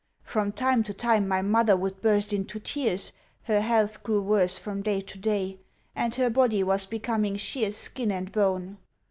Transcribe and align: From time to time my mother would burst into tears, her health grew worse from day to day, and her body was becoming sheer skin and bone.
From 0.23 0.51
time 0.51 0.81
to 0.81 0.95
time 0.95 1.27
my 1.27 1.43
mother 1.43 1.77
would 1.77 2.01
burst 2.01 2.33
into 2.33 2.59
tears, 2.59 3.13
her 3.43 3.61
health 3.61 4.01
grew 4.01 4.19
worse 4.19 4.57
from 4.57 4.81
day 4.81 4.99
to 5.01 5.17
day, 5.19 5.59
and 5.95 6.15
her 6.15 6.31
body 6.31 6.63
was 6.63 6.87
becoming 6.87 7.35
sheer 7.35 7.71
skin 7.71 8.11
and 8.11 8.31
bone. 8.31 8.79